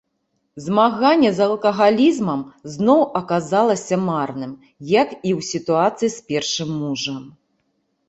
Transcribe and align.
Змаганне 0.67 1.29
з 1.39 1.43
алкагалізмам 1.47 2.41
зноў 2.77 3.05
аказалася 3.21 3.95
марным, 4.09 4.59
як 4.99 5.09
і 5.19 5.21
ў 5.21 5.39
сітуацыі 5.53 6.09
з 6.19 6.31
першым 6.35 6.69
мужам. 6.85 7.25